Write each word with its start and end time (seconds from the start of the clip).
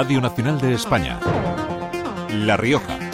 Radio 0.00 0.20
Nacional 0.20 0.60
de 0.60 0.74
España. 0.74 1.18
La 2.30 2.56
Rioja. 2.56 3.07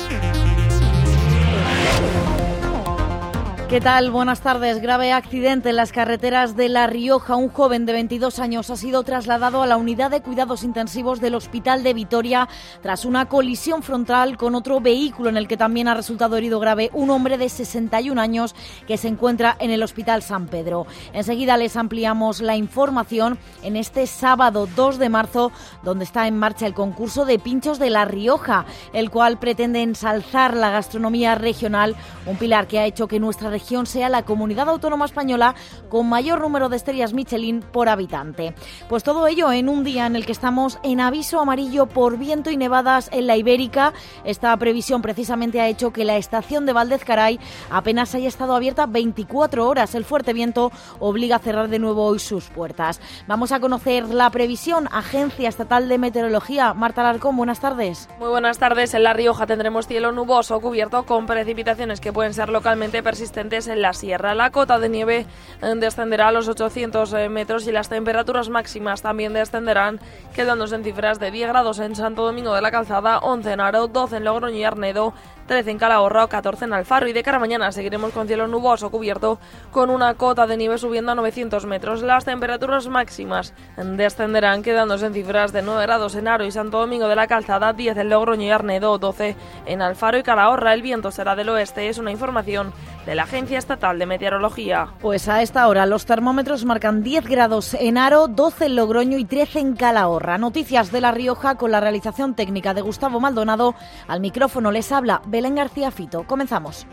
¿Qué 3.69 3.81
tal? 3.81 4.11
Buenas 4.11 4.43
tardes. 4.43 4.81
Grave 4.83 5.11
accidente 5.13 5.71
en 5.71 5.77
las 5.77 5.91
carreteras 5.91 6.55
de 6.55 6.69
La 6.69 6.87
Rioja. 6.87 7.35
Un 7.35 7.49
joven 7.49 7.87
de 7.87 7.95
22 7.95 8.39
años 8.39 8.69
ha 8.69 8.77
sido 8.77 9.03
trasladado 9.05 9.63
a 9.63 9.67
la 9.67 9.79
unidad 9.79 10.11
de 10.11 10.21
cuidados 10.21 10.65
intensivos 10.65 11.19
del 11.21 11.35
Hospital 11.35 11.83
de 11.83 11.95
Vitoria 11.95 12.47
tras 12.83 13.07
una 13.07 13.27
colisión 13.27 13.83
frontal 13.83 14.37
con 14.37 14.55
otro 14.55 14.81
vehículo 14.81 15.31
en 15.31 15.39
el 15.39 15.49
que 15.49 15.57
también 15.57 15.89
ha 15.89 15.95
resultado 15.95 16.37
herido 16.37 16.61
grave 16.61 16.91
un 16.93 17.09
hombre 17.09 17.39
de 17.39 17.49
61 17.49 18.21
años 18.21 18.55
que 18.87 18.99
se 18.99 19.09
encuentra 19.09 19.57
en 19.59 19.71
el 19.71 19.83
Hospital 19.83 20.23
San 20.23 20.47
Pedro. 20.47 20.87
Enseguida 21.15 21.57
les 21.57 21.77
ampliamos 21.77 22.43
la 22.43 22.57
información 22.57 23.39
en 23.63 23.77
este 23.77 24.07
sábado 24.07 24.69
2 24.77 24.99
de 24.99 25.09
marzo, 25.09 25.53
donde 25.83 26.05
está 26.05 26.29
en 26.29 26.39
marcha 26.39 26.67
el 26.67 26.75
concurso 26.75 27.25
de 27.25 27.39
pinchos 27.39 27.79
de 27.79 27.89
La 27.89 28.05
Rioja, 28.05 28.67
el 28.93 29.11
cual 29.11 29.39
pretende 29.39 29.83
ensalzar 29.83 30.55
la 30.55 30.71
gastronomía 30.71 31.35
regional, 31.35 31.97
un 32.27 32.37
pilar 32.37 32.69
que 32.69 32.79
ha 32.79 32.85
hecho 32.85 33.09
que 33.09 33.19
nuestra 33.19 33.54
región 33.55 33.87
sea 33.87 34.09
la 34.09 34.25
comunidad 34.25 34.69
autónoma 34.69 35.05
española 35.05 35.55
con 35.89 36.09
mayor 36.09 36.41
número 36.41 36.69
de 36.69 36.77
estrellas 36.77 37.13
Michelin 37.13 37.61
por 37.61 37.89
habitante. 37.89 38.53
Pues 38.89 39.05
todo 39.05 39.29
ello 39.29 39.53
en 39.53 39.69
un 39.69 39.85
día 39.85 40.07
en 40.07 40.17
el 40.17 40.27
que 40.27 40.33
estamos 40.33 40.81
en 40.83 41.01
aviso 41.01 41.39
amarillo 41.39 41.87
por 41.87 42.19
viento 42.19 42.51
y 42.51 42.57
nevadas 42.57 43.09
en 43.13 43.29
la 43.29 43.37
Ibérica. 43.37 43.93
Esta 44.25 44.57
previsión 44.57 45.03
precisamente 45.03 45.61
ha 45.61 45.69
hecho 45.69 45.93
que 45.93 46.05
la 46.05 46.17
estación 46.17 46.67
de 46.67 46.73
Valdez 46.73 47.05
Caray 47.05 47.39
apenas 47.71 48.13
haya 48.17 48.27
estado 48.27 48.57
abierta 48.57 48.87
24 48.87 49.69
horas. 49.69 49.95
El 49.95 50.05
fuerte 50.05 50.33
viento 50.33 50.73
obliga 50.99 51.37
a 51.37 51.39
cerrar 51.39 51.69
de 51.69 51.79
nuevo 51.79 52.07
hoy 52.07 52.19
sus 52.19 52.47
puertas. 52.47 53.01
Vamos 53.29 53.53
a 53.53 53.61
conocer 53.61 54.09
la 54.09 54.31
previsión. 54.31 54.89
Agencia 54.91 55.49
Estatal 55.49 55.89
de 55.89 55.99
Meteorología. 55.99 56.75
Marta 56.75 57.05
Larcón, 57.05 57.37
buenas 57.37 57.61
tardes. 57.61 58.09
Muy 58.19 58.31
buenas 58.31 58.59
tardes. 58.59 58.95
En 58.95 59.05
La 59.05 59.13
Rioja 59.13 59.47
tendremos 59.47 59.87
cielo 59.87 60.11
nuboso 60.11 60.61
cubierto 60.61 61.07
con 61.07 61.27
precipitaciones 61.27 62.01
que 62.01 62.13
pueden 62.13 62.35
ser 62.35 62.49
localmente 62.49 63.01
persistentes 63.01 63.44
en 63.53 63.83
la 63.83 63.93
sierra. 63.93 64.35
La 64.35 64.51
cota 64.51 64.79
de 64.79 64.89
nieve 64.89 65.27
eh, 65.61 65.75
descenderá 65.77 66.29
a 66.29 66.33
los 66.33 66.49
800 66.49 67.13
eh, 67.13 67.29
metros 67.29 67.67
y 67.67 67.73
las 67.73 67.91
temperaturas 67.91 68.49
máximas 68.49 69.03
también 69.03 69.35
descenderán, 69.35 70.01
quedándose 70.35 70.77
en 70.77 70.85
cifras 70.85 71.21
de 71.21 71.31
10 71.31 71.49
grados 71.49 71.79
en 71.79 71.95
Santo 71.95 72.25
Domingo 72.25 72.55
de 72.55 72.63
la 72.63 72.71
Calzada, 72.71 73.19
11 73.19 73.53
en 73.53 73.61
Aro, 73.61 73.87
12 73.89 74.17
en 74.17 74.25
Logroño 74.25 74.57
y 74.57 74.65
Arnedo, 74.65 75.13
13 75.47 75.71
en 75.73 75.79
Calahorra 75.79 76.25
o 76.25 76.29
14 76.29 76.65
en 76.65 76.73
Alfaro. 76.73 77.09
Y 77.09 77.13
de 77.13 77.23
cara 77.23 77.37
a 77.37 77.41
mañana 77.41 77.73
seguiremos 77.73 78.13
con 78.13 78.27
cielo 78.27 78.47
nuboso 78.47 78.91
cubierto 78.91 79.39
con 79.71 79.91
una 79.91 80.15
cota 80.15 80.47
de 80.47 80.57
nieve 80.57 80.79
subiendo 80.79 81.13
a 81.13 81.15
900 81.15 81.67
metros. 81.67 82.03
Las 82.03 82.25
temperaturas 82.25 82.89
máximas 82.89 83.55
descenderán 83.77 84.63
quedándose 84.63 85.07
en 85.07 85.15
cifras 85.15 85.53
de 85.53 85.63
9 85.63 85.83
grados 85.83 86.15
en 86.15 86.29
Aro 86.29 86.45
y 86.45 86.51
Santo 86.51 86.79
Domingo 86.79 87.09
de 87.09 87.17
la 87.17 87.27
Calzada, 87.27 87.73
10 87.73 87.97
en 87.97 88.11
Logroño 88.11 88.45
y 88.45 88.51
Arnedo, 88.51 88.99
12 88.99 89.37
en 89.67 89.83
Alfaro 89.83 90.19
y 90.19 90.23
Calahorra. 90.23 90.75
El 90.75 90.83
viento 90.83 91.11
será 91.11 91.37
del 91.37 91.49
oeste. 91.49 91.89
Es 91.89 91.99
una 91.99 92.11
información 92.11 92.73
de 93.07 93.15
la 93.15 93.25
Agencia 93.25 93.59
Estatal 93.59 93.99
de 93.99 94.07
Meteorología. 94.07 94.89
Pues 95.01 95.29
a 95.29 95.43
esta 95.43 95.69
hora 95.69 95.87
los 95.87 96.07
termómetros 96.07 96.65
marcan 96.65 97.03
10 97.03 97.27
grados 97.27 97.75
en 97.75 97.99
Aro, 97.99 98.29
12 98.29 98.67
en 98.67 98.77
Logroño 98.77 99.19
y 99.19 99.25
13 99.25 99.61
en 99.61 99.77
Calahorra. 99.77 100.39
Noticias 100.39 100.91
de 100.91 101.01
La 101.01 101.13
Rioja 101.13 101.57
con 101.57 101.71
la 101.71 101.81
realización 101.81 102.35
técnica 102.35 102.75
de 102.75 102.81
Gustavo 102.81 103.21
Maldonado. 103.21 103.75
Al 104.09 104.21
micrófono 104.21 104.71
les 104.71 104.91
habla 104.91 105.21
Belén 105.35 105.57
García 105.57 105.91
Fito. 105.91 106.23
Comenzamos. 106.29 106.87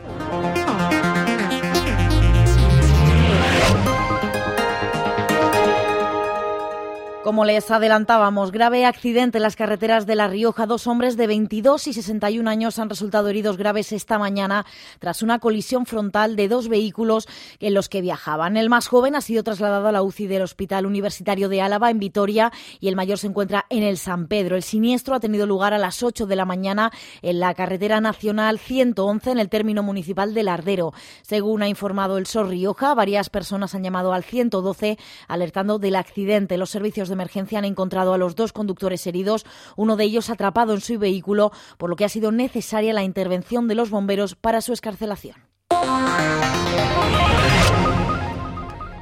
Como 7.23 7.45
les 7.45 7.69
adelantábamos, 7.69 8.51
grave 8.51 8.83
accidente 8.83 9.37
en 9.37 9.43
las 9.43 9.55
carreteras 9.55 10.07
de 10.07 10.15
La 10.15 10.27
Rioja. 10.27 10.65
Dos 10.65 10.87
hombres 10.87 11.17
de 11.17 11.27
22 11.27 11.85
y 11.85 11.93
61 11.93 12.49
años 12.49 12.79
han 12.79 12.89
resultado 12.89 13.29
heridos 13.29 13.57
graves 13.57 13.91
esta 13.91 14.17
mañana 14.17 14.65
tras 14.97 15.21
una 15.21 15.37
colisión 15.37 15.85
frontal 15.85 16.35
de 16.35 16.47
dos 16.47 16.67
vehículos 16.67 17.27
en 17.59 17.75
los 17.75 17.89
que 17.89 18.01
viajaban. 18.01 18.57
El 18.57 18.69
más 18.69 18.87
joven 18.87 19.15
ha 19.15 19.21
sido 19.21 19.43
trasladado 19.43 19.87
a 19.87 19.91
la 19.91 20.01
UCI 20.01 20.25
del 20.25 20.41
Hospital 20.41 20.87
Universitario 20.87 21.47
de 21.47 21.61
Álava 21.61 21.91
en 21.91 21.99
Vitoria 21.99 22.51
y 22.79 22.87
el 22.87 22.95
mayor 22.95 23.19
se 23.19 23.27
encuentra 23.27 23.67
en 23.69 23.83
el 23.83 23.99
San 23.99 24.25
Pedro. 24.25 24.55
El 24.55 24.63
siniestro 24.63 25.13
ha 25.13 25.19
tenido 25.19 25.45
lugar 25.45 25.75
a 25.75 25.77
las 25.77 26.01
8 26.01 26.25
de 26.25 26.35
la 26.35 26.45
mañana 26.45 26.91
en 27.21 27.39
la 27.39 27.53
carretera 27.53 28.01
nacional 28.01 28.57
111 28.57 29.29
en 29.29 29.37
el 29.37 29.49
término 29.49 29.83
municipal 29.83 30.33
de 30.33 30.41
Lardero. 30.41 30.91
Según 31.21 31.61
ha 31.61 31.67
informado 31.67 32.17
el 32.17 32.25
SOR 32.25 32.47
Rioja, 32.47 32.95
varias 32.95 33.29
personas 33.29 33.75
han 33.75 33.83
llamado 33.83 34.11
al 34.11 34.23
112 34.23 34.97
alertando 35.27 35.77
del 35.77 35.97
accidente. 35.97 36.57
Los 36.57 36.71
servicios 36.71 37.10
de 37.11 37.15
emergencia 37.15 37.59
han 37.59 37.65
encontrado 37.65 38.13
a 38.13 38.17
los 38.17 38.35
dos 38.35 38.53
conductores 38.53 39.05
heridos, 39.05 39.45
uno 39.75 39.97
de 39.97 40.05
ellos 40.05 40.29
atrapado 40.29 40.73
en 40.73 40.81
su 40.81 40.97
vehículo, 40.97 41.51
por 41.77 41.89
lo 41.89 41.95
que 41.95 42.05
ha 42.05 42.09
sido 42.09 42.31
necesaria 42.31 42.93
la 42.93 43.03
intervención 43.03 43.67
de 43.67 43.75
los 43.75 43.89
bomberos 43.89 44.35
para 44.35 44.61
su 44.61 44.73
escarcelación. 44.73 45.35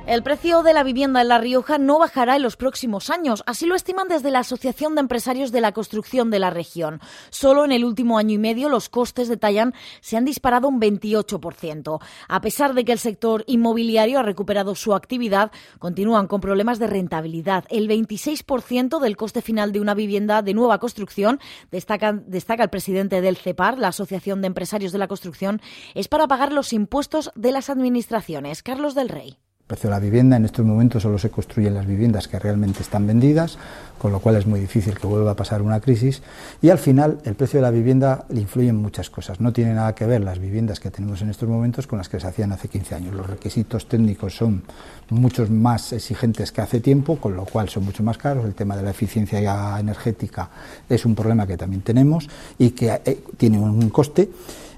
El 0.10 0.24
precio 0.24 0.64
de 0.64 0.74
la 0.74 0.82
vivienda 0.82 1.22
en 1.22 1.28
La 1.28 1.38
Rioja 1.38 1.78
no 1.78 2.00
bajará 2.00 2.36
en 2.36 2.42
los 2.42 2.58
próximos 2.58 3.12
años, 3.12 3.44
así 3.46 3.68
lo 3.68 3.76
estiman 3.76 4.08
desde 4.08 4.32
la 4.32 4.40
Asociación 4.40 4.96
de 4.96 5.02
Empresarios 5.02 5.52
de 5.52 5.62
la 5.62 5.72
Construcción 5.72 6.32
de 6.32 6.40
la 6.40 6.50
región. 6.50 7.00
Solo 7.30 7.64
en 7.64 7.72
el 7.72 7.86
último 7.86 8.18
año 8.18 8.34
y 8.34 8.40
medio 8.40 8.70
los 8.70 8.90
costes, 8.90 9.28
detallan, 9.28 9.76
se 10.02 10.18
han 10.18 10.26
disparado 10.26 10.68
un 10.68 10.82
28%. 10.82 12.00
A 12.28 12.42
pesar 12.42 12.74
de 12.74 12.86
que 12.86 12.92
el 12.92 12.98
sector 12.98 13.44
inmobiliario 13.46 14.18
ha 14.18 14.24
recuperado 14.24 14.74
su 14.74 14.96
actividad, 14.96 15.52
continúan 15.78 16.26
con 16.26 16.42
problemas 16.42 16.80
de 16.80 16.88
rentabilidad. 16.88 17.66
El 17.70 17.88
26% 17.88 19.00
del 19.00 19.16
coste 19.16 19.44
final 19.44 19.72
de 19.72 19.80
una 19.80 19.94
vivienda 19.94 20.42
de 20.42 20.56
nueva 20.56 20.80
construcción, 20.80 21.40
destaca, 21.70 22.14
destaca 22.14 22.64
el 22.64 22.72
presidente 22.72 23.22
del 23.22 23.38
CEPAR, 23.38 23.78
la 23.78 23.90
Asociación 23.90 24.42
de 24.42 24.48
Empresarios 24.48 24.92
de 24.92 24.98
la 24.98 25.08
Construcción, 25.08 25.62
es 25.94 26.08
para 26.08 26.28
pagar 26.28 26.52
los 26.52 26.74
impuestos 26.74 27.30
de 27.36 27.52
las 27.52 27.70
administraciones. 27.70 28.64
Carlos 28.64 28.96
del 28.96 29.10
Rey 29.10 29.38
precio 29.70 29.88
de 29.88 29.96
la 29.96 30.00
vivienda. 30.00 30.36
En 30.36 30.46
estos 30.46 30.66
momentos 30.66 31.04
solo 31.04 31.20
se 31.20 31.30
construyen 31.30 31.76
las 31.76 31.86
viviendas 31.86 32.28
que 32.28 32.40
realmente 32.40 32.82
están 32.82 33.06
vendidas, 33.06 33.60
con 34.00 34.12
lo 34.12 34.20
cual 34.20 34.36
es 34.36 34.48
muy 34.48 34.60
difícil 34.60 34.98
que 34.98 35.06
vuelva 35.06 35.32
a 35.32 35.36
pasar 35.36 35.62
una 35.62 35.80
crisis. 35.80 36.24
Y 36.60 36.72
al 36.72 36.80
final, 36.80 37.20
el 37.24 37.36
precio 37.36 37.60
de 37.60 37.62
la 37.62 37.70
vivienda 37.70 38.26
le 38.30 38.42
influye 38.42 38.70
en 38.70 38.78
muchas 38.78 39.12
cosas. 39.12 39.40
No 39.40 39.54
tiene 39.54 39.76
nada 39.76 39.94
que 39.94 40.08
ver 40.08 40.22
las 40.22 40.40
viviendas 40.40 40.80
que 40.80 40.90
tenemos 40.90 41.22
en 41.22 41.30
estos 41.30 41.48
momentos 41.48 41.86
con 41.86 42.00
las 42.00 42.10
que 42.10 42.20
se 42.20 42.26
hacían 42.26 42.52
hace 42.52 42.68
15 42.68 42.96
años. 42.96 43.14
Los 43.14 43.30
requisitos 43.30 43.88
técnicos 43.88 44.36
son 44.36 44.64
muchos 45.12 45.52
más 45.52 45.94
exigentes 45.94 46.52
que 46.52 46.62
hace 46.62 46.80
tiempo, 46.80 47.18
con 47.18 47.36
lo 47.36 47.46
cual 47.46 47.70
son 47.70 47.86
mucho 47.86 48.02
más 48.02 48.18
caros. 48.18 48.46
El 48.46 48.56
tema 48.56 48.76
de 48.76 48.82
la 48.82 48.90
eficiencia 48.90 49.80
energética 49.80 50.50
es 50.90 51.06
un 51.06 51.14
problema 51.14 51.46
que 51.46 51.58
también 51.58 51.84
tenemos 51.84 52.28
y 52.58 52.72
que 52.72 53.02
eh, 53.06 53.20
tiene 53.38 53.60
un 53.60 53.88
coste. 53.92 54.32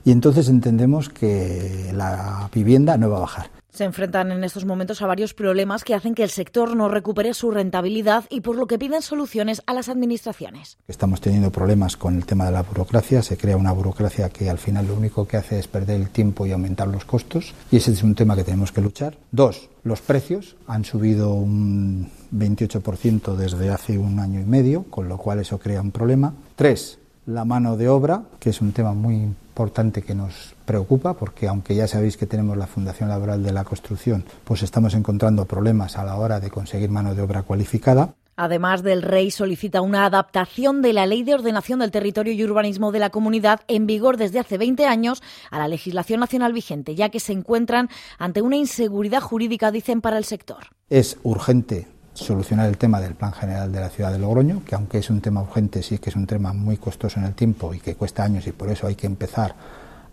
Y 0.03 0.11
entonces 0.11 0.49
entendemos 0.49 1.07
que 1.07 1.91
la 1.95 2.49
vivienda 2.53 2.97
no 2.97 3.09
va 3.09 3.17
a 3.17 3.21
bajar. 3.21 3.60
Se 3.71 3.85
enfrentan 3.85 4.33
en 4.33 4.43
estos 4.43 4.65
momentos 4.65 5.01
a 5.01 5.07
varios 5.07 5.33
problemas 5.33 5.85
que 5.85 5.95
hacen 5.95 6.13
que 6.13 6.23
el 6.23 6.29
sector 6.29 6.75
no 6.75 6.89
recupere 6.89 7.33
su 7.33 7.51
rentabilidad 7.51 8.25
y 8.29 8.41
por 8.41 8.57
lo 8.57 8.67
que 8.67 8.77
piden 8.77 9.01
soluciones 9.01 9.61
a 9.65 9.73
las 9.73 9.87
administraciones. 9.87 10.77
Estamos 10.89 11.21
teniendo 11.21 11.51
problemas 11.51 11.95
con 11.95 12.17
el 12.17 12.25
tema 12.25 12.45
de 12.45 12.51
la 12.51 12.63
burocracia. 12.63 13.21
Se 13.21 13.37
crea 13.37 13.55
una 13.55 13.71
burocracia 13.71 14.29
que 14.29 14.49
al 14.49 14.57
final 14.57 14.87
lo 14.87 14.95
único 14.95 15.25
que 15.25 15.37
hace 15.37 15.57
es 15.57 15.69
perder 15.69 16.01
el 16.01 16.09
tiempo 16.09 16.45
y 16.45 16.51
aumentar 16.51 16.89
los 16.89 17.05
costos. 17.05 17.53
Y 17.71 17.77
ese 17.77 17.93
es 17.93 18.03
un 18.03 18.13
tema 18.13 18.35
que 18.35 18.43
tenemos 18.43 18.73
que 18.73 18.81
luchar. 18.81 19.17
Dos, 19.31 19.69
los 19.83 20.01
precios 20.01 20.57
han 20.67 20.83
subido 20.83 21.33
un 21.33 22.11
28% 22.35 23.35
desde 23.37 23.69
hace 23.69 23.97
un 23.97 24.19
año 24.19 24.41
y 24.41 24.45
medio, 24.45 24.83
con 24.83 25.07
lo 25.07 25.17
cual 25.17 25.39
eso 25.39 25.59
crea 25.59 25.79
un 25.79 25.91
problema. 25.91 26.33
Tres, 26.57 26.99
la 27.25 27.45
mano 27.45 27.77
de 27.77 27.87
obra, 27.87 28.23
que 28.39 28.49
es 28.49 28.59
un 28.59 28.73
tema 28.73 28.93
muy 28.93 29.15
importante 29.15 30.01
que 30.01 30.15
nos 30.15 30.55
preocupa, 30.71 31.15
porque 31.15 31.49
aunque 31.49 31.75
ya 31.75 31.85
sabéis 31.85 32.15
que 32.15 32.25
tenemos 32.25 32.55
la 32.55 32.65
Fundación 32.65 33.09
Laboral 33.09 33.43
de 33.43 33.51
la 33.51 33.65
Construcción, 33.65 34.23
pues 34.45 34.63
estamos 34.63 34.93
encontrando 34.93 35.43
problemas 35.43 35.97
a 35.97 36.05
la 36.05 36.15
hora 36.15 36.39
de 36.39 36.49
conseguir 36.49 36.89
mano 36.89 37.13
de 37.13 37.21
obra 37.21 37.43
cualificada. 37.43 38.13
Además 38.37 38.81
del 38.81 39.01
Rey 39.01 39.31
solicita 39.31 39.81
una 39.81 40.05
adaptación 40.05 40.81
de 40.81 40.93
la 40.93 41.05
Ley 41.05 41.23
de 41.23 41.33
Ordenación 41.33 41.79
del 41.79 41.91
Territorio 41.91 42.31
y 42.31 42.41
Urbanismo 42.41 42.93
de 42.93 42.99
la 42.99 43.09
Comunidad 43.09 43.59
en 43.67 43.85
vigor 43.85 44.15
desde 44.15 44.39
hace 44.39 44.57
20 44.57 44.85
años 44.85 45.21
a 45.49 45.59
la 45.59 45.67
legislación 45.67 46.21
nacional 46.21 46.53
vigente, 46.53 46.95
ya 46.95 47.09
que 47.09 47.19
se 47.19 47.33
encuentran 47.33 47.89
ante 48.17 48.41
una 48.41 48.55
inseguridad 48.55 49.19
jurídica, 49.19 49.71
dicen, 49.71 49.99
para 49.99 50.17
el 50.17 50.23
sector. 50.23 50.67
Es 50.89 51.17
urgente 51.23 51.89
solucionar 52.13 52.69
el 52.69 52.77
tema 52.77 53.01
del 53.01 53.15
Plan 53.15 53.33
General 53.33 53.69
de 53.69 53.79
la 53.81 53.89
Ciudad 53.89 54.13
de 54.13 54.19
Logroño, 54.19 54.63
que 54.65 54.75
aunque 54.75 54.99
es 54.99 55.09
un 55.09 55.19
tema 55.19 55.41
urgente, 55.41 55.83
sí 55.83 55.97
que 55.97 56.09
es 56.09 56.15
un 56.15 56.27
tema 56.27 56.53
muy 56.53 56.77
costoso 56.77 57.19
en 57.19 57.25
el 57.25 57.33
tiempo 57.33 57.73
y 57.73 57.79
que 57.81 57.95
cuesta 57.95 58.23
años 58.23 58.47
y 58.47 58.53
por 58.53 58.69
eso 58.69 58.87
hay 58.87 58.95
que 58.95 59.07
empezar 59.07 59.53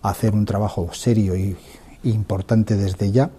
a 0.02 0.10
hacer 0.10 0.34
un 0.34 0.44
trabajo 0.44 0.92
serio 0.92 1.36
y, 1.36 1.56
importante 2.04 2.76
desde 2.76 3.10
ya. 3.10 3.30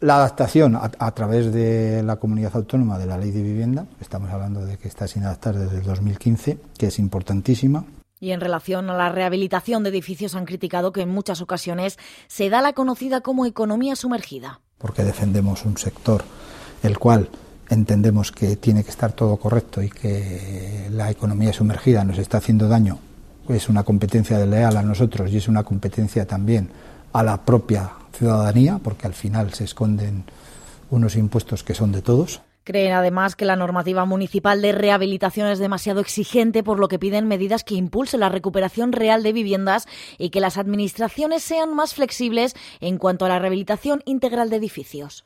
La 0.00 0.16
adaptación 0.16 0.76
a, 0.76 1.10
través 1.12 1.52
de 1.52 2.02
la 2.02 2.16
comunidad 2.16 2.56
autónoma 2.56 2.98
de 2.98 3.04
la 3.04 3.18
ley 3.18 3.30
de 3.30 3.42
vivienda, 3.42 3.86
estamos 4.00 4.30
hablando 4.30 4.64
de 4.64 4.78
que 4.78 4.88
está 4.88 5.06
sin 5.06 5.24
adaptar 5.24 5.58
desde 5.58 5.76
el 5.76 5.82
2015, 5.82 6.58
que 6.78 6.86
es 6.86 6.98
importantísima. 6.98 7.84
Y 8.18 8.30
en 8.30 8.40
relación 8.40 8.88
a 8.88 8.96
la 8.96 9.10
rehabilitación 9.10 9.82
de 9.82 9.90
edificios 9.90 10.34
han 10.34 10.46
criticado 10.46 10.92
que 10.92 11.02
en 11.02 11.10
muchas 11.10 11.42
ocasiones 11.42 11.98
se 12.28 12.48
da 12.48 12.62
la 12.62 12.72
conocida 12.72 13.20
como 13.20 13.44
economía 13.44 13.94
sumergida. 13.94 14.60
Porque 14.78 15.04
defendemos 15.04 15.66
un 15.66 15.76
sector 15.76 16.24
el 16.82 16.98
cual 16.98 17.28
entendemos 17.68 18.32
que 18.32 18.56
tiene 18.56 18.84
que 18.84 18.90
estar 18.90 19.12
todo 19.12 19.36
correcto 19.36 19.82
y 19.82 19.90
que 19.90 20.88
la 20.90 21.10
economía 21.10 21.52
sumergida 21.52 22.04
nos 22.04 22.18
está 22.18 22.38
haciendo 22.38 22.68
daño, 22.68 22.98
es 23.48 23.68
una 23.68 23.82
competencia 23.82 24.38
desleal 24.38 24.76
a 24.76 24.82
nosotros 24.82 25.30
y 25.30 25.38
es 25.38 25.48
una 25.48 25.62
competencia 25.62 26.26
también 26.26 26.70
a 27.12 27.22
la 27.22 27.44
propia 27.44 27.90
ciudadanía, 28.12 28.78
porque 28.82 29.06
al 29.06 29.14
final 29.14 29.52
se 29.54 29.64
esconden 29.64 30.24
unos 30.90 31.16
impuestos 31.16 31.62
que 31.62 31.74
son 31.74 31.92
de 31.92 32.02
todos. 32.02 32.42
Creen 32.62 32.92
además 32.92 33.36
que 33.36 33.46
la 33.46 33.56
normativa 33.56 34.04
municipal 34.04 34.60
de 34.60 34.72
rehabilitación 34.72 35.48
es 35.48 35.58
demasiado 35.58 36.00
exigente, 36.00 36.62
por 36.62 36.78
lo 36.78 36.88
que 36.88 36.98
piden 36.98 37.26
medidas 37.26 37.64
que 37.64 37.74
impulsen 37.74 38.20
la 38.20 38.28
recuperación 38.28 38.92
real 38.92 39.22
de 39.22 39.32
viviendas 39.32 39.88
y 40.18 40.30
que 40.30 40.40
las 40.40 40.58
administraciones 40.58 41.42
sean 41.42 41.74
más 41.74 41.94
flexibles 41.94 42.54
en 42.80 42.98
cuanto 42.98 43.24
a 43.24 43.28
la 43.28 43.38
rehabilitación 43.38 44.02
integral 44.04 44.50
de 44.50 44.56
edificios. 44.56 45.24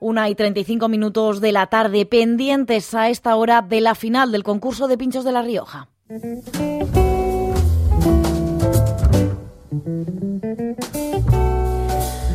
Una 0.00 0.28
y 0.28 0.34
35 0.34 0.88
minutos 0.88 1.40
de 1.40 1.52
la 1.52 1.66
tarde, 1.66 2.06
pendientes 2.06 2.94
a 2.94 3.08
esta 3.08 3.34
hora 3.34 3.62
de 3.62 3.80
la 3.80 3.94
final 3.94 4.30
del 4.30 4.44
concurso 4.44 4.86
de 4.86 4.96
pinchos 4.96 5.24
de 5.24 5.32
La 5.32 5.42
Rioja. 5.42 5.88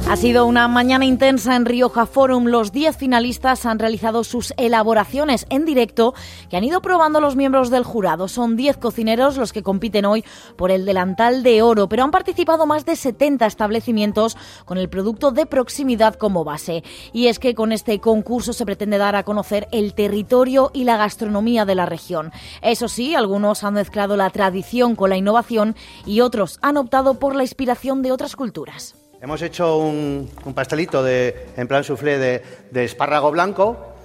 Ha 0.05 0.17
sido 0.17 0.45
una 0.45 0.67
mañana 0.67 1.05
intensa 1.05 1.55
en 1.55 1.65
Rioja 1.65 2.05
Forum. 2.05 2.45
Los 2.45 2.73
10 2.73 2.97
finalistas 2.97 3.65
han 3.65 3.79
realizado 3.79 4.25
sus 4.25 4.53
elaboraciones 4.57 5.47
en 5.49 5.63
directo 5.63 6.13
que 6.49 6.57
han 6.57 6.65
ido 6.65 6.81
probando 6.81 7.21
los 7.21 7.37
miembros 7.37 7.69
del 7.69 7.85
jurado. 7.85 8.27
Son 8.27 8.57
10 8.57 8.77
cocineros 8.77 9.37
los 9.37 9.53
que 9.53 9.63
compiten 9.63 10.05
hoy 10.05 10.23
por 10.57 10.71
el 10.71 10.85
delantal 10.85 11.41
de 11.41 11.61
oro, 11.61 11.87
pero 11.87 12.03
han 12.03 12.11
participado 12.11 12.65
más 12.65 12.85
de 12.85 12.97
70 12.97 13.45
establecimientos 13.45 14.37
con 14.65 14.77
el 14.77 14.89
producto 14.89 15.31
de 15.31 15.45
proximidad 15.45 16.15
como 16.15 16.43
base. 16.43 16.83
Y 17.13 17.27
es 17.27 17.39
que 17.39 17.55
con 17.55 17.71
este 17.71 17.99
concurso 17.99 18.51
se 18.51 18.65
pretende 18.65 18.97
dar 18.97 19.15
a 19.15 19.23
conocer 19.23 19.69
el 19.71 19.95
territorio 19.95 20.69
y 20.73 20.83
la 20.83 20.97
gastronomía 20.97 21.63
de 21.63 21.75
la 21.75 21.85
región. 21.85 22.33
Eso 22.61 22.89
sí, 22.89 23.15
algunos 23.15 23.63
han 23.63 23.75
mezclado 23.75 24.17
la 24.17 24.29
tradición 24.29 24.95
con 24.95 25.09
la 25.09 25.17
innovación 25.17 25.75
y 26.05 26.19
otros 26.19 26.59
han 26.61 26.75
optado 26.75 27.19
por 27.19 27.35
la 27.35 27.43
inspiración 27.43 28.01
de 28.01 28.11
otras 28.11 28.35
culturas. 28.35 28.95
Hemos 29.23 29.41
hecho 29.41 29.77
un, 29.77 30.29
pastelito 30.53 31.01
de, 31.01 31.47
en 31.55 31.65
plan 31.65 31.81
soufflé 31.85 32.19
de, 32.19 32.83
espárrago 32.83 33.31
blanco. 33.31 33.95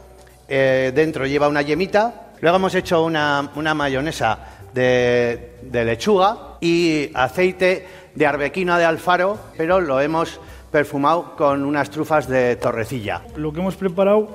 Eh, 0.46 0.92
dentro 0.94 1.26
lleva 1.26 1.48
una 1.48 1.62
yemita. 1.62 2.30
Luego 2.40 2.58
hemos 2.58 2.72
hecho 2.76 3.02
una, 3.02 3.50
mayonesa 3.74 4.38
de, 4.72 5.56
lechuga 5.72 6.58
y 6.60 7.10
aceite 7.14 7.84
de 8.14 8.26
arbequina 8.26 8.78
de 8.78 8.84
alfaro, 8.84 9.36
pero 9.56 9.80
lo 9.80 10.00
hemos 10.00 10.40
perfumado 10.70 11.34
con 11.34 11.64
unas 11.64 11.90
trufas 11.90 12.28
de 12.28 12.54
torrecilla. 12.54 13.22
Lo 13.34 13.52
que 13.52 13.58
hemos 13.58 13.74
preparado 13.74 14.28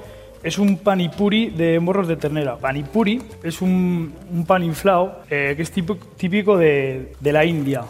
es 0.43 0.57
un 0.57 0.79
panipuri 0.79 1.51
de 1.51 1.79
morros 1.79 2.09
de 2.09 2.17
ternera. 2.17 2.57
Panipuri 2.57 3.21
es 3.41 3.61
un, 3.61 4.13
pan 4.45 4.63
inflado 4.63 5.21
eh, 5.29 5.53
que 5.55 5.61
es 5.61 5.71
típico, 5.71 6.57
de, 6.57 7.13
de 7.21 7.31
la 7.31 7.45
India. 7.45 7.85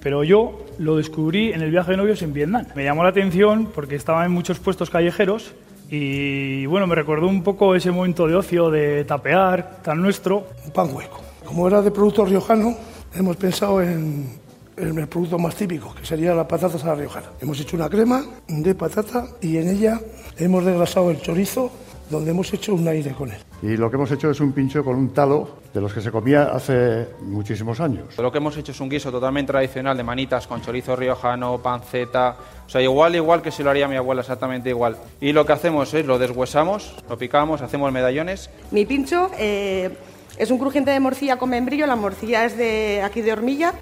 Pero 0.00 0.22
yo 0.22 0.65
lo 0.78 0.96
descubrí 0.96 1.52
en 1.52 1.62
el 1.62 1.70
viaje 1.70 1.92
de 1.92 1.96
novios 1.96 2.22
en 2.22 2.32
Vietnam. 2.32 2.66
Me 2.74 2.84
llamó 2.84 3.02
la 3.02 3.10
atención 3.10 3.70
porque 3.74 3.96
estaba 3.96 4.24
en 4.24 4.32
muchos 4.32 4.58
puestos 4.58 4.90
callejeros 4.90 5.54
y 5.88 6.66
bueno, 6.66 6.86
me 6.86 6.94
recordó 6.94 7.28
un 7.28 7.42
poco 7.42 7.74
ese 7.74 7.90
momento 7.90 8.26
de 8.26 8.34
ocio, 8.34 8.70
de 8.70 9.04
tapear, 9.04 9.82
tan 9.82 10.02
nuestro. 10.02 10.46
Un 10.64 10.72
pan 10.72 10.92
hueco. 10.92 11.20
Como 11.44 11.68
era 11.68 11.80
de 11.80 11.90
producto 11.90 12.24
riojano, 12.24 12.76
hemos 13.14 13.36
pensado 13.36 13.80
en, 13.80 14.28
el 14.76 15.08
producto 15.08 15.38
más 15.38 15.54
típico, 15.54 15.94
que 15.94 16.04
sería 16.04 16.34
la 16.34 16.46
patata 16.46 16.76
a 16.82 16.86
la 16.86 16.94
riojana. 16.96 17.26
Hemos 17.40 17.60
hecho 17.60 17.76
una 17.76 17.88
crema 17.88 18.24
de 18.48 18.74
patata 18.74 19.26
y 19.40 19.56
en 19.58 19.68
ella 19.68 20.00
hemos 20.38 20.64
desgrasado 20.64 21.10
el 21.10 21.20
chorizo 21.20 21.70
donde 22.10 22.30
hemos 22.30 22.52
hecho 22.52 22.74
un 22.74 22.86
aire 22.88 23.12
con 23.12 23.30
él. 23.30 23.38
Y 23.62 23.76
lo 23.76 23.90
que 23.90 23.96
hemos 23.96 24.10
hecho 24.10 24.30
es 24.30 24.40
un 24.40 24.52
pincho 24.52 24.84
con 24.84 24.96
un 24.96 25.10
talo 25.10 25.48
de 25.72 25.80
los 25.80 25.92
que 25.92 26.00
se 26.00 26.10
comía 26.10 26.44
hace 26.44 27.08
muchísimos 27.22 27.80
años. 27.80 28.16
Lo 28.18 28.30
que 28.30 28.38
hemos 28.38 28.56
hecho 28.56 28.72
es 28.72 28.80
un 28.80 28.88
guiso 28.88 29.10
totalmente 29.10 29.52
tradicional 29.52 29.96
de 29.96 30.04
manitas 30.04 30.46
con 30.46 30.60
chorizo 30.60 30.94
riojano, 30.94 31.58
panceta, 31.58 32.36
o 32.66 32.68
sea, 32.68 32.80
igual, 32.82 33.14
igual 33.14 33.42
que 33.42 33.50
si 33.50 33.62
lo 33.62 33.70
haría 33.70 33.88
mi 33.88 33.96
abuela, 33.96 34.20
exactamente 34.20 34.68
igual. 34.68 34.96
Y 35.20 35.32
lo 35.32 35.46
que 35.46 35.52
hacemos 35.52 35.92
es 35.94 36.06
lo 36.06 36.18
deshuesamos, 36.18 36.94
lo 37.08 37.16
picamos, 37.16 37.62
hacemos 37.62 37.92
medallones. 37.92 38.50
Mi 38.70 38.84
pincho 38.84 39.30
eh, 39.38 39.96
es 40.36 40.50
un 40.50 40.58
crujiente 40.58 40.90
de 40.90 41.00
morcilla 41.00 41.38
con 41.38 41.50
membrillo, 41.50 41.86
la 41.86 41.96
morcilla 41.96 42.44
es 42.44 42.56
de 42.56 43.02
aquí 43.02 43.22
de 43.22 43.32
hormilla. 43.32 43.74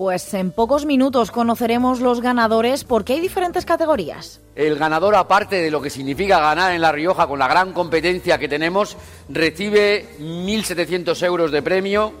Pues 0.00 0.32
en 0.32 0.50
pocos 0.50 0.86
minutos 0.86 1.30
conoceremos 1.30 2.00
los 2.00 2.22
ganadores 2.22 2.84
porque 2.84 3.12
hay 3.12 3.20
diferentes 3.20 3.66
categorías. 3.66 4.40
El 4.56 4.76
ganador, 4.76 5.14
aparte 5.14 5.56
de 5.56 5.70
lo 5.70 5.82
que 5.82 5.90
significa 5.90 6.40
ganar 6.40 6.72
en 6.72 6.80
La 6.80 6.90
Rioja 6.90 7.26
con 7.26 7.38
la 7.38 7.46
gran 7.46 7.74
competencia 7.74 8.38
que 8.38 8.48
tenemos, 8.48 8.96
recibe 9.28 10.16
1.700 10.18 11.22
euros 11.26 11.52
de 11.52 11.60
premio, 11.60 12.14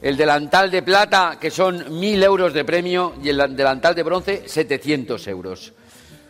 el 0.00 0.16
delantal 0.16 0.70
de 0.70 0.84
plata, 0.84 1.38
que 1.40 1.50
son 1.50 1.80
1.000 2.00 2.22
euros 2.22 2.54
de 2.54 2.64
premio, 2.64 3.14
y 3.20 3.30
el 3.30 3.56
delantal 3.56 3.96
de 3.96 4.04
bronce, 4.04 4.44
700 4.46 5.26
euros. 5.26 5.72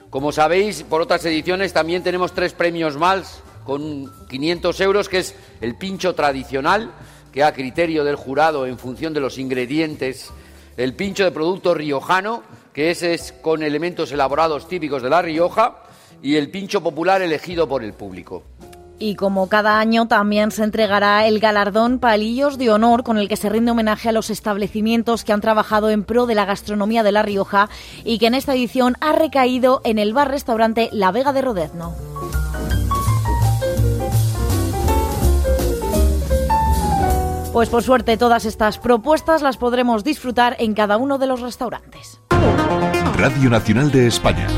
Como 0.08 0.32
sabéis, 0.32 0.84
por 0.84 1.02
otras 1.02 1.22
ediciones 1.26 1.74
también 1.74 2.02
tenemos 2.02 2.32
tres 2.32 2.54
premios 2.54 2.96
más, 2.96 3.42
con 3.66 4.10
500 4.30 4.80
euros, 4.80 5.10
que 5.10 5.18
es 5.18 5.34
el 5.60 5.76
pincho 5.76 6.14
tradicional, 6.14 6.92
que 7.30 7.44
a 7.44 7.52
criterio 7.52 8.04
del 8.04 8.16
jurado 8.16 8.64
en 8.64 8.78
función 8.78 9.12
de 9.12 9.20
los 9.20 9.36
ingredientes 9.36 10.32
el 10.76 10.94
pincho 10.94 11.24
de 11.24 11.30
producto 11.30 11.74
riojano, 11.74 12.42
que 12.72 12.90
ese 12.90 13.14
es 13.14 13.32
con 13.32 13.62
elementos 13.62 14.12
elaborados 14.12 14.68
típicos 14.68 15.02
de 15.02 15.10
La 15.10 15.22
Rioja, 15.22 15.76
y 16.22 16.36
el 16.36 16.50
pincho 16.50 16.82
popular 16.82 17.22
elegido 17.22 17.68
por 17.68 17.84
el 17.84 17.92
público. 17.92 18.42
Y 18.98 19.16
como 19.16 19.48
cada 19.48 19.78
año 19.78 20.06
también 20.06 20.50
se 20.50 20.62
entregará 20.62 21.26
el 21.26 21.40
galardón 21.40 21.98
Palillos 21.98 22.58
de 22.58 22.70
Honor 22.70 23.02
con 23.02 23.18
el 23.18 23.28
que 23.28 23.36
se 23.36 23.48
rinde 23.48 23.72
homenaje 23.72 24.08
a 24.08 24.12
los 24.12 24.30
establecimientos 24.30 25.24
que 25.24 25.32
han 25.32 25.40
trabajado 25.40 25.90
en 25.90 26.04
pro 26.04 26.26
de 26.26 26.36
la 26.36 26.44
gastronomía 26.44 27.02
de 27.02 27.12
La 27.12 27.22
Rioja 27.22 27.68
y 28.04 28.18
que 28.18 28.28
en 28.28 28.34
esta 28.34 28.54
edición 28.54 28.94
ha 29.00 29.12
recaído 29.12 29.80
en 29.84 29.98
el 29.98 30.14
bar-restaurante 30.14 30.88
La 30.92 31.10
Vega 31.10 31.32
de 31.32 31.42
Rodezno. 31.42 31.94
Pues 37.54 37.68
por 37.68 37.84
suerte 37.84 38.16
todas 38.16 38.46
estas 38.46 38.78
propuestas 38.78 39.40
las 39.40 39.58
podremos 39.58 40.02
disfrutar 40.02 40.56
en 40.58 40.74
cada 40.74 40.96
uno 40.96 41.18
de 41.18 41.28
los 41.28 41.40
restaurantes. 41.40 42.20
Radio 43.16 43.48
Nacional 43.48 43.92
de 43.92 44.08
España. 44.08 44.48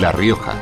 La 0.00 0.10
Rioja. 0.10 0.54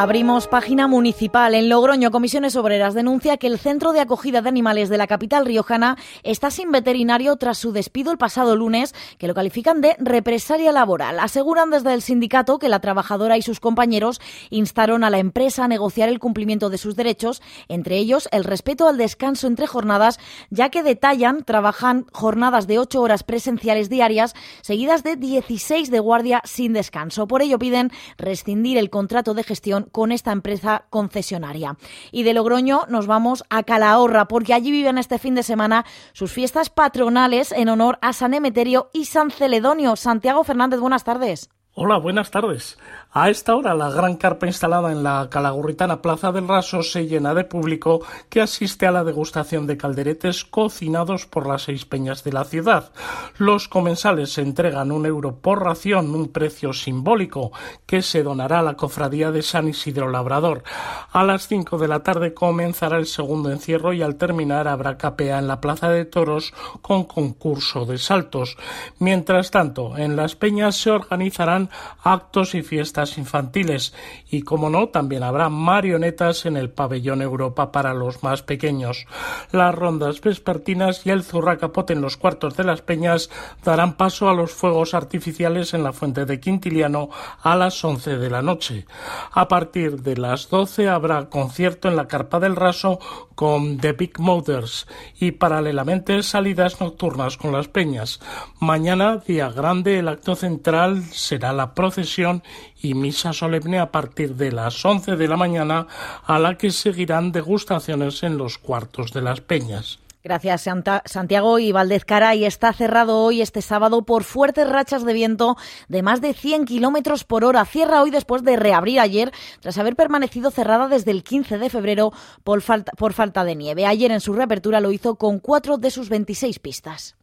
Abrimos 0.00 0.46
página 0.46 0.86
municipal. 0.86 1.56
En 1.56 1.68
Logroño, 1.68 2.12
Comisiones 2.12 2.54
Obreras 2.54 2.94
denuncia 2.94 3.36
que 3.36 3.48
el 3.48 3.58
centro 3.58 3.92
de 3.92 3.98
acogida 3.98 4.42
de 4.42 4.48
animales 4.48 4.90
de 4.90 4.96
la 4.96 5.08
capital 5.08 5.44
riojana 5.44 5.98
está 6.22 6.52
sin 6.52 6.70
veterinario 6.70 7.34
tras 7.34 7.58
su 7.58 7.72
despido 7.72 8.12
el 8.12 8.16
pasado 8.16 8.54
lunes, 8.54 8.94
que 9.18 9.26
lo 9.26 9.34
califican 9.34 9.80
de 9.80 9.96
represalia 9.98 10.70
laboral. 10.70 11.18
Aseguran 11.18 11.70
desde 11.70 11.94
el 11.94 12.02
sindicato 12.02 12.60
que 12.60 12.68
la 12.68 12.78
trabajadora 12.78 13.38
y 13.38 13.42
sus 13.42 13.58
compañeros 13.58 14.20
instaron 14.50 15.02
a 15.02 15.10
la 15.10 15.18
empresa 15.18 15.64
a 15.64 15.68
negociar 15.68 16.08
el 16.08 16.20
cumplimiento 16.20 16.70
de 16.70 16.78
sus 16.78 16.94
derechos, 16.94 17.42
entre 17.66 17.96
ellos 17.96 18.28
el 18.30 18.44
respeto 18.44 18.86
al 18.86 18.98
descanso 18.98 19.48
entre 19.48 19.66
jornadas, 19.66 20.20
ya 20.48 20.68
que 20.68 20.84
detallan 20.84 21.42
trabajan 21.42 22.06
jornadas 22.12 22.68
de 22.68 22.78
ocho 22.78 23.02
horas 23.02 23.24
presenciales 23.24 23.88
diarias, 23.88 24.34
seguidas 24.62 25.02
de 25.02 25.16
16 25.16 25.90
de 25.90 25.98
guardia 25.98 26.40
sin 26.44 26.72
descanso. 26.72 27.26
Por 27.26 27.42
ello 27.42 27.58
piden 27.58 27.90
rescindir 28.16 28.78
el 28.78 28.90
contrato 28.90 29.34
de 29.34 29.42
gestión 29.42 29.87
con 29.90 30.12
esta 30.12 30.32
empresa 30.32 30.86
concesionaria. 30.90 31.76
Y 32.12 32.22
de 32.22 32.34
Logroño 32.34 32.82
nos 32.88 33.06
vamos 33.06 33.44
a 33.50 33.62
Calahorra, 33.62 34.28
porque 34.28 34.54
allí 34.54 34.70
viven 34.70 34.98
este 34.98 35.18
fin 35.18 35.34
de 35.34 35.42
semana 35.42 35.84
sus 36.12 36.32
fiestas 36.32 36.70
patronales 36.70 37.52
en 37.52 37.68
honor 37.68 37.98
a 38.02 38.12
San 38.12 38.34
Emeterio 38.34 38.90
y 38.92 39.06
San 39.06 39.30
Celedonio. 39.30 39.96
Santiago 39.96 40.44
Fernández, 40.44 40.80
buenas 40.80 41.04
tardes. 41.04 41.50
Hola, 41.80 41.96
buenas 41.98 42.32
tardes. 42.32 42.76
A 43.12 43.30
esta 43.30 43.54
hora 43.54 43.72
la 43.72 43.88
gran 43.88 44.16
carpa 44.16 44.48
instalada 44.48 44.90
en 44.90 45.04
la 45.04 45.28
calagurritana 45.30 46.02
Plaza 46.02 46.32
del 46.32 46.48
Raso 46.48 46.82
se 46.82 47.06
llena 47.06 47.34
de 47.34 47.44
público 47.44 48.00
que 48.28 48.40
asiste 48.40 48.84
a 48.84 48.90
la 48.90 49.04
degustación 49.04 49.68
de 49.68 49.76
calderetes 49.76 50.44
cocinados 50.44 51.26
por 51.26 51.46
las 51.46 51.62
seis 51.62 51.84
peñas 51.84 52.24
de 52.24 52.32
la 52.32 52.42
ciudad. 52.42 52.90
Los 53.38 53.68
comensales 53.68 54.32
se 54.32 54.42
entregan 54.42 54.90
un 54.90 55.06
euro 55.06 55.36
por 55.36 55.62
ración, 55.62 56.12
un 56.16 56.32
precio 56.32 56.72
simbólico 56.72 57.52
que 57.86 58.02
se 58.02 58.24
donará 58.24 58.58
a 58.58 58.64
la 58.64 58.74
cofradía 58.74 59.30
de 59.30 59.42
San 59.42 59.68
Isidro 59.68 60.10
Labrador. 60.10 60.64
A 61.12 61.22
las 61.22 61.46
cinco 61.46 61.78
de 61.78 61.86
la 61.86 62.02
tarde 62.02 62.34
comenzará 62.34 62.98
el 62.98 63.06
segundo 63.06 63.52
encierro 63.52 63.92
y 63.92 64.02
al 64.02 64.16
terminar 64.16 64.66
habrá 64.66 64.98
capea 64.98 65.38
en 65.38 65.46
la 65.46 65.60
Plaza 65.60 65.88
de 65.90 66.04
Toros 66.06 66.52
con 66.82 67.04
concurso 67.04 67.86
de 67.86 67.98
saltos. 67.98 68.56
Mientras 68.98 69.52
tanto, 69.52 69.96
en 69.96 70.16
las 70.16 70.34
peñas 70.34 70.74
se 70.74 70.90
organizarán 70.90 71.67
actos 72.02 72.54
y 72.54 72.62
fiestas 72.62 73.18
infantiles 73.18 73.94
y, 74.30 74.42
como 74.42 74.70
no, 74.70 74.88
también 74.88 75.22
habrá 75.22 75.48
marionetas 75.48 76.46
en 76.46 76.56
el 76.56 76.70
pabellón 76.70 77.22
Europa 77.22 77.72
para 77.72 77.94
los 77.94 78.22
más 78.22 78.42
pequeños. 78.42 79.06
Las 79.52 79.74
rondas 79.74 80.20
vespertinas 80.20 81.06
y 81.06 81.10
el 81.10 81.22
zurracapote 81.22 81.92
en 81.92 82.00
los 82.00 82.16
cuartos 82.16 82.56
de 82.56 82.64
las 82.64 82.82
peñas 82.82 83.30
darán 83.64 83.96
paso 83.96 84.28
a 84.28 84.34
los 84.34 84.52
fuegos 84.52 84.94
artificiales 84.94 85.74
en 85.74 85.84
la 85.84 85.92
fuente 85.92 86.24
de 86.24 86.40
Quintiliano 86.40 87.10
a 87.42 87.56
las 87.56 87.84
11 87.84 88.18
de 88.18 88.30
la 88.30 88.42
noche. 88.42 88.86
A 89.32 89.48
partir 89.48 90.02
de 90.02 90.16
las 90.16 90.48
12 90.48 90.88
habrá 90.88 91.28
concierto 91.28 91.88
en 91.88 91.96
la 91.96 92.08
Carpa 92.08 92.40
del 92.40 92.56
Raso 92.56 92.98
con 93.34 93.78
The 93.78 93.92
Big 93.92 94.18
Motors 94.18 94.86
y 95.20 95.32
paralelamente 95.32 96.22
salidas 96.22 96.80
nocturnas 96.80 97.36
con 97.36 97.52
las 97.52 97.68
peñas. 97.68 98.20
Mañana, 98.60 99.18
día 99.18 99.48
grande, 99.50 99.98
el 99.98 100.08
acto 100.08 100.34
central 100.34 101.04
será 101.12 101.52
procesión 101.74 102.42
y 102.80 102.94
misa 102.94 103.32
solemne 103.32 103.78
a 103.78 103.92
partir 103.92 104.34
de 104.36 104.52
las 104.52 104.84
11 104.84 105.16
de 105.16 105.28
la 105.28 105.36
mañana, 105.36 105.86
a 106.24 106.38
la 106.38 106.56
que 106.56 106.70
seguirán 106.70 107.32
degustaciones 107.32 108.22
en 108.22 108.38
los 108.38 108.58
cuartos 108.58 109.12
de 109.12 109.22
las 109.22 109.40
peñas. 109.40 109.98
Gracias, 110.24 110.68
Santiago. 111.06 111.58
Y 111.58 111.72
Valdez 111.72 112.04
Caray 112.04 112.44
está 112.44 112.72
cerrado 112.72 113.18
hoy, 113.18 113.40
este 113.40 113.62
sábado, 113.62 114.02
por 114.02 114.24
fuertes 114.24 114.68
rachas 114.68 115.04
de 115.04 115.12
viento 115.12 115.56
de 115.88 116.02
más 116.02 116.20
de 116.20 116.34
100 116.34 116.66
kilómetros 116.66 117.24
por 117.24 117.44
hora. 117.44 117.64
Cierra 117.64 118.02
hoy 118.02 118.10
después 118.10 118.42
de 118.42 118.56
reabrir 118.56 119.00
ayer, 119.00 119.32
tras 119.60 119.78
haber 119.78 119.96
permanecido 119.96 120.50
cerrada 120.50 120.88
desde 120.88 121.12
el 121.12 121.22
15 121.22 121.58
de 121.58 121.70
febrero 121.70 122.12
por 122.44 122.60
falta, 122.62 122.92
por 122.92 123.12
falta 123.14 123.44
de 123.44 123.54
nieve. 123.54 123.86
Ayer 123.86 124.10
en 124.10 124.20
su 124.20 124.32
reapertura 124.32 124.80
lo 124.80 124.92
hizo 124.92 125.14
con 125.14 125.38
cuatro 125.38 125.78
de 125.78 125.90
sus 125.90 126.08
26 126.08 126.58
pistas. 126.58 127.16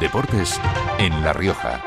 Deportes 0.00 0.60
en 0.98 1.22
La 1.22 1.32
Rioja. 1.32 1.82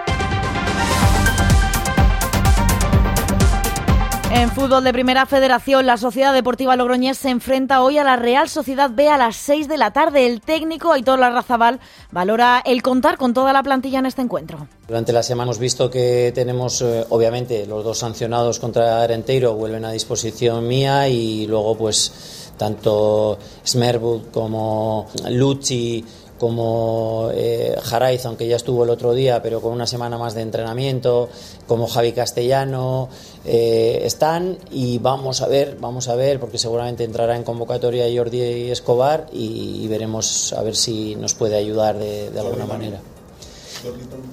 En 4.33 4.49
fútbol 4.49 4.83
de 4.85 4.93
Primera 4.93 5.25
Federación, 5.25 5.85
la 5.85 5.97
Sociedad 5.97 6.33
Deportiva 6.33 6.77
Logroñés 6.77 7.17
se 7.17 7.29
enfrenta 7.29 7.83
hoy 7.83 7.97
a 7.97 8.03
la 8.05 8.15
Real 8.15 8.47
Sociedad 8.47 8.89
B 8.89 9.09
a 9.09 9.17
las 9.17 9.35
6 9.35 9.67
de 9.67 9.77
la 9.77 9.91
tarde. 9.91 10.25
El 10.25 10.39
técnico 10.39 10.93
Aitor 10.93 11.19
Larrazabal 11.19 11.81
valora 12.11 12.61
el 12.65 12.81
contar 12.81 13.17
con 13.17 13.33
toda 13.33 13.51
la 13.51 13.61
plantilla 13.61 13.99
en 13.99 14.05
este 14.05 14.21
encuentro. 14.21 14.67
Durante 14.87 15.11
la 15.11 15.21
semana 15.21 15.47
hemos 15.49 15.59
visto 15.59 15.89
que 15.91 16.31
tenemos, 16.33 16.81
eh, 16.81 17.05
obviamente, 17.09 17.65
los 17.65 17.83
dos 17.83 17.97
sancionados 17.97 18.59
contra 18.59 19.03
Arenteiro 19.03 19.53
vuelven 19.53 19.83
a 19.83 19.91
disposición 19.91 20.65
mía 20.65 21.09
y 21.09 21.45
luego, 21.47 21.77
pues, 21.77 22.53
tanto 22.57 23.37
Smerwood 23.65 24.27
como 24.31 25.07
Lucci 25.29 26.05
como 26.41 27.29
eh, 27.35 27.75
Jaraiz, 27.83 28.25
aunque 28.25 28.47
ya 28.47 28.55
estuvo 28.55 28.83
el 28.83 28.89
otro 28.89 29.13
día, 29.13 29.43
pero 29.43 29.61
con 29.61 29.73
una 29.73 29.85
semana 29.85 30.17
más 30.17 30.33
de 30.33 30.41
entrenamiento, 30.41 31.29
como 31.67 31.85
Javi 31.85 32.13
Castellano, 32.13 33.09
eh, 33.45 34.01
están 34.05 34.57
y 34.71 34.97
vamos 34.97 35.43
a 35.43 35.47
ver, 35.47 35.77
vamos 35.79 36.07
a 36.07 36.15
ver, 36.15 36.39
porque 36.39 36.57
seguramente 36.57 37.03
entrará 37.03 37.35
en 37.35 37.43
convocatoria 37.43 38.05
Jordi 38.11 38.71
Escobar 38.71 39.27
y, 39.31 39.87
veremos 39.87 40.53
a 40.53 40.63
ver 40.63 40.75
si 40.75 41.13
nos 41.15 41.35
puede 41.35 41.57
ayudar 41.57 41.99
de, 41.99 42.31
de 42.31 42.39
alguna 42.39 42.65
manera. 42.65 42.99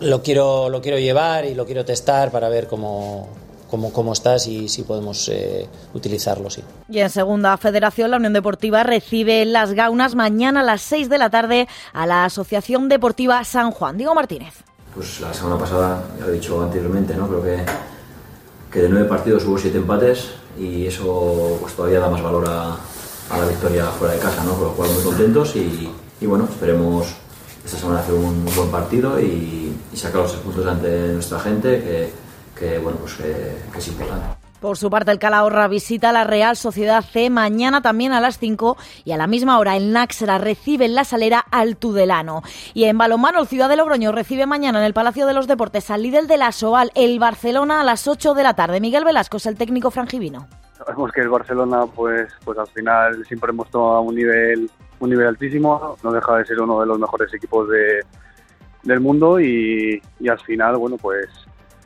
Lo 0.01 0.23
quiero, 0.23 0.71
lo 0.71 0.81
quiero 0.81 0.99
llevar 0.99 1.45
y 1.45 1.55
lo 1.55 1.67
quiero 1.67 1.85
testar 1.85 2.31
para 2.31 2.49
ver 2.49 2.69
cómo, 2.69 3.29
cómo, 3.71 3.93
cómo 3.93 4.13
estás 4.13 4.47
y 4.47 4.69
si 4.69 4.83
podemos 4.83 5.29
eh, 5.29 5.67
utilizarlo. 5.95 6.51
Sí. 6.51 6.63
Y 6.89 6.99
en 6.99 7.11
segunda 7.11 7.57
federación, 7.57 8.11
la 8.11 8.17
Unión 8.17 8.33
Deportiva 8.33 8.83
recibe 8.83 9.45
las 9.45 9.73
gaunas 9.73 10.15
mañana 10.15 10.61
a 10.61 10.65
las 10.65 10.83
6 10.83 11.09
de 11.09 11.19
la 11.19 11.31
tarde 11.31 11.69
a 11.93 12.07
la 12.07 12.25
Asociación 12.25 12.89
Deportiva 12.89 13.43
San 13.45 13.71
Juan. 13.71 13.97
Diego 13.97 14.15
Martínez. 14.15 14.55
Pues 14.95 15.21
la 15.21 15.33
semana 15.33 15.59
pasada, 15.59 16.03
ya 16.19 16.27
lo 16.27 16.33
he 16.33 16.35
dicho 16.35 16.63
anteriormente, 16.63 17.15
¿no? 17.15 17.29
creo 17.29 17.43
que, 17.43 17.65
que 18.73 18.81
de 18.81 18.89
nueve 18.89 19.07
partidos 19.07 19.45
hubo 19.45 19.59
siete 19.59 19.79
empates 19.79 20.31
y 20.59 20.87
eso 20.87 21.59
pues, 21.61 21.75
todavía 21.75 22.01
da 22.01 22.11
más 22.11 22.23
valor 22.23 22.49
a, 22.49 22.73
a 23.31 23.39
la 23.39 23.47
victoria 23.47 23.85
fuera 23.87 24.15
de 24.15 24.21
casa, 24.21 24.43
¿no? 24.45 24.55
por 24.55 24.69
lo 24.69 24.73
cual 24.73 24.91
muy 24.91 25.03
contentos 25.03 25.55
y, 25.55 25.89
y 26.21 26.27
bueno, 26.27 26.49
esperemos 26.51 27.07
esta 27.65 27.79
semana 27.79 28.01
hacer 28.01 28.15
un 28.15 28.45
buen 28.57 28.71
partido 28.71 29.21
y, 29.21 29.77
y 29.93 29.97
sacar 29.97 30.23
los 30.23 30.33
puntos 30.37 30.67
ante 30.67 31.13
nuestra 31.13 31.39
gente 31.39 31.81
que 31.83 32.13
que, 32.59 32.79
bueno, 32.79 32.99
pues, 32.99 33.15
que 33.17 33.79
es 33.79 33.89
importante. 33.89 34.49
Por 34.61 34.77
su 34.77 34.91
parte, 34.91 35.13
el 35.13 35.21
Calahorra 35.21 35.69
visita 35.69 36.11
la 36.11 36.25
Real 36.25 36.57
Sociedad 36.57 37.05
C 37.05 37.31
mañana 37.31 37.81
también 37.81 38.13
a 38.13 38.21
las 38.21 38.39
5 38.39 38.77
y 39.05 39.13
a 39.13 39.17
la 39.17 39.29
misma 39.29 39.57
hora 39.61 39.77
el 39.77 39.93
Náxera 39.93 40.39
recibe 40.39 40.85
en 40.85 40.97
la 40.97 41.05
salera 41.05 41.45
al 41.53 41.77
Tudelano. 41.77 42.43
Y 42.75 42.85
en 42.85 42.99
balonmano, 42.99 43.41
el 43.41 43.47
Ciudad 43.47 43.69
de 43.69 43.77
Logroño 43.77 44.11
recibe 44.11 44.47
mañana 44.47 44.81
en 44.81 44.85
el 44.85 44.95
Palacio 44.95 45.27
de 45.27 45.35
los 45.35 45.47
Deportes 45.47 45.91
al 45.93 46.03
líder 46.03 46.27
de 46.27 46.39
la 46.39 46.51
Soal, 46.51 46.91
el 46.97 47.21
Barcelona, 47.21 47.81
a 47.81 47.85
las 47.85 48.09
8 48.09 48.35
de 48.35 48.43
la 48.43 48.55
tarde. 48.55 48.81
Miguel 48.81 49.05
Velasco 49.05 49.37
es 49.37 49.47
el 49.47 49.57
técnico 49.57 49.93
frangivino. 49.93 50.49
Sabemos 50.77 51.13
que 51.13 51.21
el 51.21 51.29
Barcelona, 51.29 51.87
pues, 51.87 52.33
pues 52.45 52.59
al 52.59 52.69
final 52.69 53.25
siempre 53.27 53.51
hemos 53.51 53.71
tomado 53.71 54.01
un 54.01 54.15
nivel, 54.17 54.69
un 54.99 55.11
nivel 55.11 55.29
altísimo, 55.29 55.97
no 56.03 56.11
deja 56.11 56.37
de 56.37 56.45
ser 56.47 56.61
uno 56.61 56.81
de 56.81 56.87
los 56.87 56.99
mejores 56.99 57.33
equipos 57.33 57.69
de, 57.69 58.01
del 58.83 58.99
mundo 58.99 59.39
y, 59.39 60.03
y 60.19 60.29
al 60.29 60.41
final, 60.41 60.77
bueno, 60.79 60.97
pues 60.97 61.29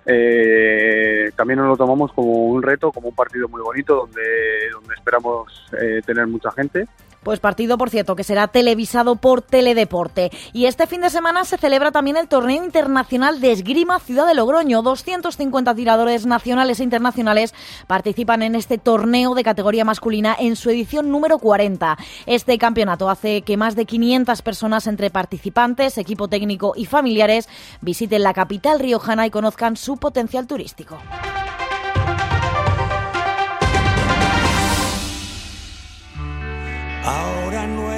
eh, 0.06 1.30
también 1.36 1.58
nos 1.60 1.68
lo 1.68 1.76
tomamos 1.76 2.12
como 2.12 2.46
un 2.46 2.62
reto, 2.62 2.90
como 2.92 3.08
un 3.08 3.14
partido 3.14 3.48
muy 3.48 3.60
bonito 3.60 3.94
donde, 3.94 4.70
donde 4.72 4.94
esperamos 4.94 5.66
eh, 5.80 6.00
tener 6.04 6.26
mucha 6.26 6.50
gente. 6.52 6.86
Pues 7.22 7.38
partido, 7.38 7.78
por 7.78 7.88
cierto, 7.88 8.16
que 8.16 8.24
será 8.24 8.48
televisado 8.48 9.14
por 9.16 9.42
Teledeporte. 9.42 10.30
Y 10.52 10.66
este 10.66 10.88
fin 10.88 11.00
de 11.02 11.10
semana 11.10 11.44
se 11.44 11.56
celebra 11.56 11.92
también 11.92 12.16
el 12.16 12.26
Torneo 12.26 12.64
Internacional 12.64 13.40
de 13.40 13.52
Esgrima 13.52 14.00
Ciudad 14.00 14.26
de 14.26 14.34
Logroño. 14.34 14.82
250 14.82 15.74
tiradores 15.74 16.26
nacionales 16.26 16.80
e 16.80 16.84
internacionales 16.84 17.54
participan 17.86 18.42
en 18.42 18.56
este 18.56 18.76
torneo 18.76 19.34
de 19.34 19.44
categoría 19.44 19.84
masculina 19.84 20.36
en 20.36 20.56
su 20.56 20.70
edición 20.70 21.10
número 21.10 21.38
40. 21.38 21.96
Este 22.26 22.58
campeonato 22.58 23.08
hace 23.08 23.42
que 23.42 23.56
más 23.56 23.76
de 23.76 23.86
500 23.86 24.42
personas 24.42 24.88
entre 24.88 25.10
participantes, 25.10 25.98
equipo 25.98 26.26
técnico 26.26 26.72
y 26.74 26.86
familiares 26.86 27.48
visiten 27.80 28.24
la 28.24 28.34
capital 28.34 28.80
riojana 28.80 29.26
y 29.26 29.30
conozcan 29.30 29.76
su 29.76 29.96
potencial 29.96 30.48
turístico. 30.48 30.98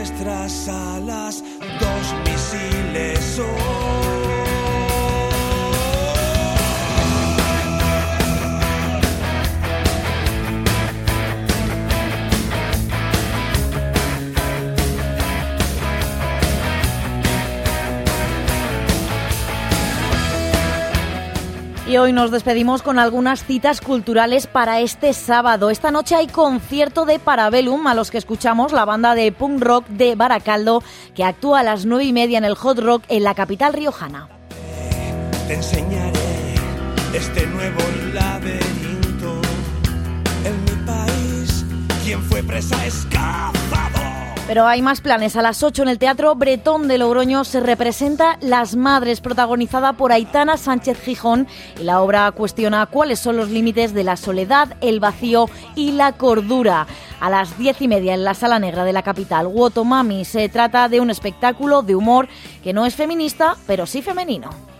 Nuestras 0.05 0.69
alas, 0.69 1.43
dos 1.81 2.15
misiles 2.27 3.19
son. 3.37 3.74
Y 21.95 21.97
hoy 21.97 22.13
nos 22.13 22.33
despedimos 22.33 22.83
con 22.83 22.99
algunas 22.99 23.45
citas 23.45 23.81
culturales 23.81 24.49
para 24.49 24.81
este 24.81 25.13
sábado. 25.13 25.71
Esta 25.71 25.93
noche 25.93 26.17
hay 26.17 26.27
concierto 26.27 27.05
de 27.05 27.21
Parabellum, 27.21 27.87
a 27.87 27.95
los 27.95 28.11
que 28.11 28.19
escuchamos 28.19 28.73
la 28.73 28.85
banda 28.85 29.15
de 29.15 29.31
punk 29.31 29.63
rock 29.63 29.87
de 29.87 30.17
Baracaldo, 30.17 30.83
que 31.15 31.23
actúa 31.23 31.61
a 31.61 31.63
las 31.63 31.87
nueve 31.87 32.03
y 32.03 32.13
media 32.13 32.39
en 32.39 32.45
el 32.45 32.57
Hot 32.57 32.81
Rock 32.81 33.05
en 33.07 33.23
la 33.23 33.37
capital 33.37 33.75
riojana. 33.75 34.29
Te 35.47 35.55
enseñaré 35.55 36.55
este 37.15 37.47
nuevo 37.47 37.81
laberinto. 38.13 39.41
En 40.45 40.65
mi 40.65 40.85
país, 40.85 41.65
fue 42.29 42.43
presa. 42.43 42.77
Pero 44.47 44.67
hay 44.67 44.83
más 44.83 45.01
planes. 45.01 45.37
A 45.37 45.43
las 45.43 45.63
8 45.63 45.83
en 45.83 45.89
el 45.89 45.99
Teatro 45.99 46.35
Bretón 46.35 46.87
de 46.87 46.99
Logroño 46.99 47.45
se 47.45 47.61
representa 47.61 48.37
Las 48.43 48.77
Madres, 48.77 49.23
protagonizada 49.23 49.95
por 49.95 50.13
Aitana 50.13 50.59
Sánchez 50.59 51.01
Gijón. 51.01 51.49
Y 51.81 51.85
la 51.85 52.03
obra 52.03 52.31
cuestiona 52.31 52.85
cuáles 52.85 53.21
son 53.21 53.39
los 53.39 53.49
límites 53.49 53.95
de 53.95 54.05
la 54.05 54.19
soledad, 54.19 54.77
el 54.83 55.01
vacío 55.01 55.49
y 55.75 55.93
la 55.93 56.13
cordura. 56.13 56.87
A 57.21 57.31
las 57.31 57.57
diez 57.57 57.81
y 57.81 57.89
media 57.89 58.13
en 58.13 58.23
la 58.23 58.35
Sala 58.35 58.59
Negra 58.59 58.85
de 58.85 58.93
la 58.93 59.03
capital, 59.03 59.47
Wotomami. 59.47 60.27
Se 60.27 60.51
trata 60.51 60.91
de 60.91 61.01
un 61.01 61.09
espectáculo 61.09 61.81
de 61.81 61.95
humor 61.95 62.29
que 62.63 62.75
no 62.75 62.85
es 62.85 62.95
feminista, 62.95 63.57
pero 63.67 63.87
sí 63.87 64.03
femenino. 64.03 64.74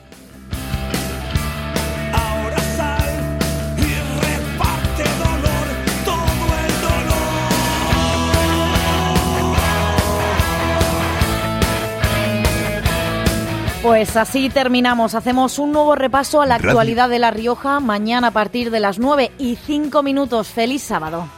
Pues 13.85 14.17
así 14.17 14.49
terminamos. 14.49 15.15
Hacemos 15.15 15.59
un 15.59 15.73
nuevo 15.73 15.95
repaso 15.95 16.41
a 16.41 16.47
la 16.47 16.55
actualidad 16.55 17.11
de 17.11 17.19
La 17.19 17.31
Rioja 17.31 17.81
mañana 17.81 18.29
a 18.29 18.31
partir 18.31 18.71
de 18.71 18.81
las 18.81 18.99
9 18.99 19.33
y 19.37 19.57
5 19.57 20.03
minutos. 20.03 20.49
Feliz 20.49 20.83
sábado. 20.83 21.29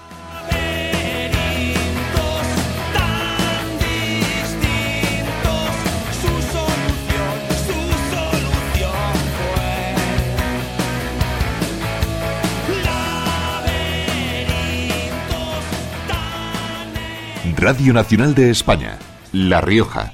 Radio 17.56 17.92
Nacional 17.92 18.36
de 18.36 18.50
España, 18.50 18.98
La 19.32 19.60
Rioja. 19.60 20.12